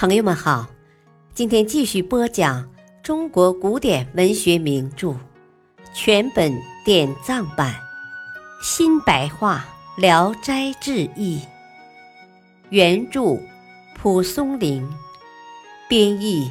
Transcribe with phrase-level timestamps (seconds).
[0.00, 0.66] 朋友们好，
[1.34, 2.66] 今天继续播讲
[3.02, 5.14] 中国古典文学名著
[5.92, 7.78] 全本典藏版
[8.62, 9.68] 新白话
[10.00, 11.38] 《聊斋志异》，
[12.70, 13.38] 原著
[13.94, 14.90] 蒲松龄，
[15.86, 16.50] 编译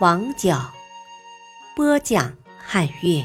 [0.00, 0.72] 王角，
[1.76, 3.22] 播讲汉乐，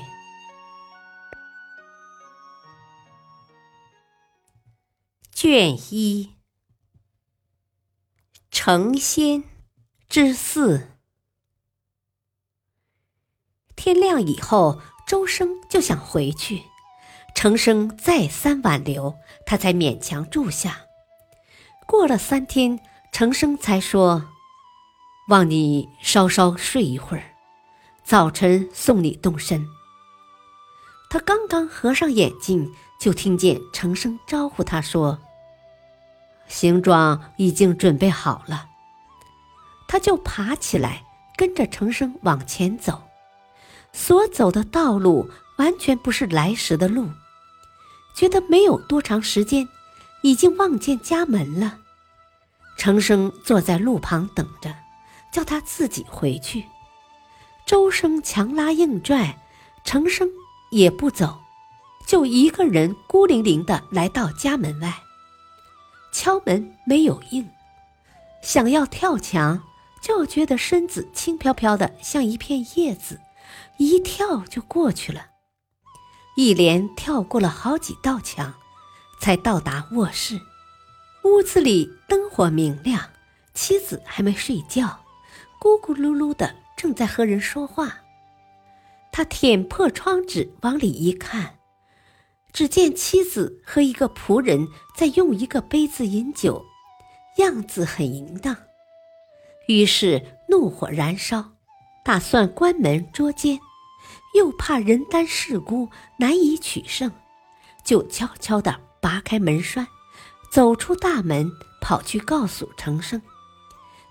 [5.31, 6.29] 卷一，
[8.51, 9.50] 成仙。
[10.11, 10.89] 之四，
[13.77, 16.63] 天亮以后，周生就想回去。
[17.33, 20.81] 程生再三挽留，他才勉强住下。
[21.87, 22.77] 过了三天，
[23.13, 24.27] 程生才说
[25.31, 27.23] ：“望你稍稍睡一会儿，
[28.03, 29.65] 早晨送你动身。”
[31.09, 32.69] 他刚刚合上眼睛，
[32.99, 35.19] 就听见程生招呼他说
[36.49, 38.67] ：“行装已经准备好了。”
[39.91, 41.03] 他就爬起来，
[41.35, 43.03] 跟着程生往前走，
[43.91, 47.09] 所走的道路完全不是来时的路，
[48.15, 49.67] 觉得没有多长时间，
[50.23, 51.77] 已经望见家门了。
[52.77, 54.73] 程生坐在路旁等着，
[55.29, 56.63] 叫他自己回去。
[57.65, 59.37] 周生强拉硬拽，
[59.83, 60.29] 程生
[60.71, 61.37] 也不走，
[62.07, 65.01] 就一个人孤零零的来到家门外，
[66.13, 67.49] 敲门没有应，
[68.41, 69.61] 想要跳墙。
[70.01, 73.21] 就觉得身子轻飘飘的，像一片叶子，
[73.77, 75.27] 一跳就过去了。
[76.35, 78.53] 一连跳过了好几道墙，
[79.19, 80.39] 才到达卧室。
[81.23, 83.09] 屋子里灯火明亮，
[83.53, 85.01] 妻子还没睡觉，
[85.59, 87.99] 咕咕噜噜的正在和人说话。
[89.11, 91.59] 他舔破窗纸往里一看，
[92.51, 96.65] 只见妻子和一个仆人在用一个杯子饮酒，
[97.37, 98.55] 样子很淫荡。
[99.71, 101.53] 于是怒火燃烧，
[102.03, 103.57] 打算关门捉奸，
[104.35, 105.87] 又怕人单势孤
[106.17, 107.09] 难以取胜，
[107.85, 109.87] 就悄悄地拔开门栓，
[110.51, 113.21] 走出大门，跑去告诉程生，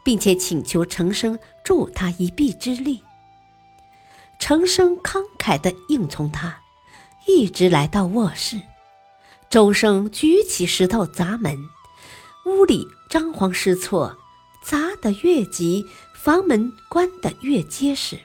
[0.03, 3.03] 并且请求程生助他一臂之力。
[4.39, 6.59] 程生慷慨地应从他，
[7.27, 8.59] 一直来到卧室。
[9.51, 11.55] 周生举起石头砸门，
[12.47, 14.17] 屋里张皇失措。
[14.63, 15.85] 砸得越急，
[16.15, 18.19] 房门关得越结实。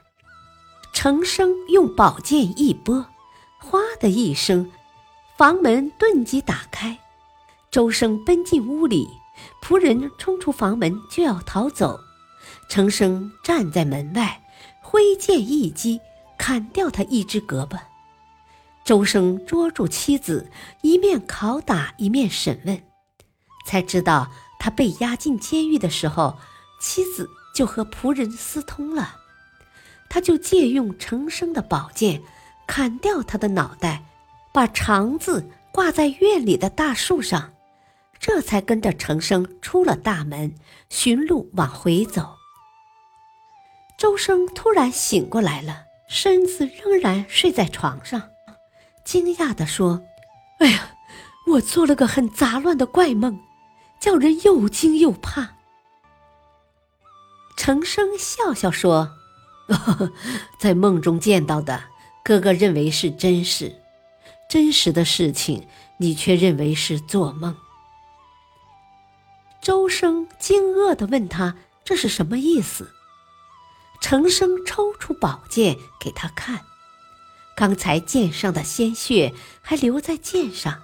[0.94, 3.06] 程生用宝剑一拨，
[3.60, 4.72] 哗的一声，
[5.38, 6.98] 房门顿即打开。
[7.72, 9.08] 周生奔进屋里，
[9.62, 12.00] 仆人冲出房门就要逃走。
[12.70, 14.42] 程生站在门外，
[14.82, 16.00] 挥剑一击，
[16.38, 17.78] 砍掉他一只胳膊。
[18.86, 20.50] 周生捉住妻子，
[20.82, 22.82] 一面拷打，一面审问，
[23.66, 24.32] 才知道。
[24.66, 26.40] 他被押进监狱的时候，
[26.82, 29.18] 妻子就和仆人私通了，
[30.10, 32.24] 他就借用程生的宝剑，
[32.66, 34.04] 砍掉他的脑袋，
[34.52, 37.54] 把肠子挂在院里的大树上，
[38.20, 40.56] 这才跟着程生出了大门，
[40.90, 42.34] 寻路往回走。
[44.00, 48.20] 周生突然醒过来了，身子仍然睡在床上，
[49.04, 50.02] 惊讶地说
[50.58, 50.96] ：“哎呀，
[51.52, 53.40] 我做了个很杂乱的怪梦。”
[54.00, 55.56] 叫人又惊又怕。
[57.58, 59.18] 程生笑笑说
[60.60, 61.86] ：“在梦中见到的，
[62.24, 63.70] 哥哥认为是真实；
[64.50, 65.68] 真实的事情，
[65.98, 67.56] 你却认为是做梦。”
[69.62, 72.92] 周生惊愕地问他：“这是什么意思？”
[74.02, 76.62] 程生抽出宝剑给他看，
[77.56, 79.34] 刚才剑上的鲜血
[79.64, 80.84] 还留在剑上。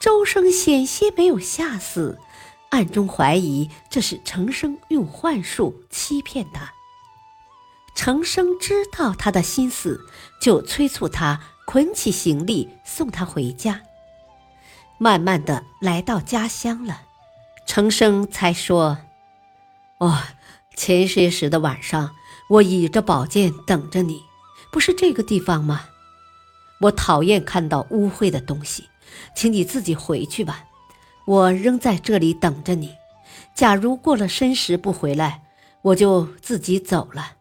[0.00, 2.18] 周生险些没有吓死，
[2.70, 6.72] 暗中怀疑这是程生用幻术欺骗他。
[7.96, 10.00] 程生知道他的心思，
[10.40, 13.82] 就催促他捆起行李送他回家。
[14.98, 17.02] 慢慢的来到家乡了，
[17.66, 18.98] 程生才说
[19.98, 20.22] ：“哦，
[20.76, 22.14] 前些时的晚上，
[22.50, 24.22] 我倚着宝剑等着你，
[24.70, 25.86] 不是这个地方吗？
[26.82, 28.88] 我讨厌看到污秽的东西。”
[29.34, 30.64] 请你自己回去吧，
[31.26, 32.96] 我仍在这里等着你。
[33.54, 35.42] 假如过了申时不回来，
[35.82, 37.36] 我就自己走了。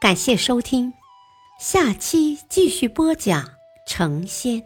[0.00, 0.92] 感谢收听，
[1.58, 3.48] 下期继续播讲
[3.86, 4.62] 成仙。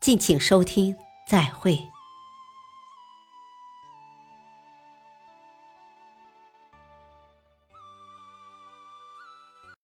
[0.00, 0.94] 敬请收听，
[1.26, 1.93] 再会。